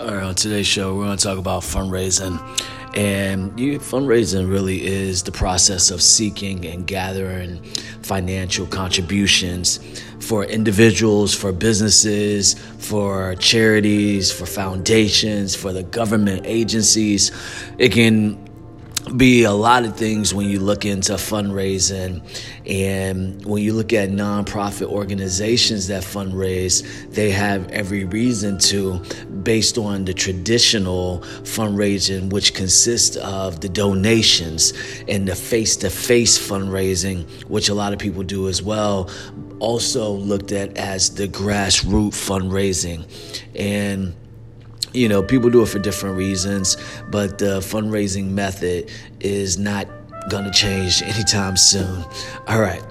All 0.00 0.06
right, 0.06 0.22
on 0.22 0.36
today's 0.36 0.68
show, 0.68 0.94
we're 0.94 1.06
going 1.06 1.16
to 1.18 1.24
talk 1.24 1.38
about 1.38 1.62
fundraising. 1.62 2.38
And 2.96 3.58
you, 3.58 3.80
fundraising 3.80 4.48
really 4.48 4.86
is 4.86 5.24
the 5.24 5.32
process 5.32 5.90
of 5.90 6.00
seeking 6.02 6.64
and 6.66 6.86
gathering 6.86 7.60
financial 8.02 8.68
contributions 8.68 9.80
for 10.20 10.44
individuals, 10.44 11.34
for 11.34 11.50
businesses, 11.50 12.54
for 12.78 13.34
charities, 13.40 14.30
for 14.30 14.46
foundations, 14.46 15.56
for 15.56 15.72
the 15.72 15.82
government 15.82 16.42
agencies. 16.46 17.32
It 17.78 17.90
can 17.90 18.47
be 19.16 19.44
a 19.44 19.52
lot 19.52 19.84
of 19.84 19.96
things 19.96 20.34
when 20.34 20.48
you 20.48 20.60
look 20.60 20.84
into 20.84 21.12
fundraising 21.14 22.22
and 22.66 23.44
when 23.44 23.62
you 23.62 23.72
look 23.72 23.92
at 23.92 24.10
nonprofit 24.10 24.86
organizations 24.86 25.86
that 25.86 26.02
fundraise 26.02 27.10
they 27.10 27.30
have 27.30 27.68
every 27.70 28.04
reason 28.04 28.58
to 28.58 28.98
based 29.42 29.78
on 29.78 30.04
the 30.04 30.12
traditional 30.12 31.20
fundraising 31.42 32.30
which 32.30 32.54
consists 32.54 33.16
of 33.16 33.60
the 33.60 33.68
donations 33.68 34.72
and 35.08 35.26
the 35.26 35.34
face-to-face 35.34 36.38
fundraising 36.38 37.24
which 37.48 37.68
a 37.68 37.74
lot 37.74 37.92
of 37.92 37.98
people 37.98 38.22
do 38.22 38.48
as 38.48 38.62
well 38.62 39.08
also 39.58 40.10
looked 40.10 40.52
at 40.52 40.76
as 40.76 41.14
the 41.14 41.28
grassroots 41.28 42.12
fundraising. 42.12 43.06
And 43.54 44.14
you 44.92 45.08
know, 45.08 45.22
people 45.22 45.50
do 45.50 45.62
it 45.62 45.68
for 45.68 45.78
different 45.78 46.16
reasons, 46.16 46.76
but 47.10 47.38
the 47.38 47.60
fundraising 47.60 48.30
method 48.30 48.90
is 49.20 49.58
not 49.58 49.86
going 50.30 50.44
to 50.44 50.50
change 50.50 51.02
anytime 51.04 51.56
soon. 51.56 52.04
All 52.46 52.60
right. 52.60 52.82